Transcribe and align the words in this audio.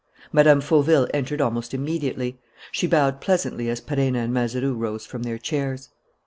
Madame 0.33 0.61
Fauville 0.61 1.07
entered 1.13 1.39
almost 1.39 1.75
immediately. 1.75 2.39
She 2.71 2.87
bowed 2.87 3.21
pleasantly 3.21 3.69
as 3.69 3.81
Perenna 3.81 4.23
and 4.23 4.33
Mazeroux 4.33 4.73
rose 4.73 5.05
from 5.05 5.21
their 5.21 5.37
chairs. 5.37 5.89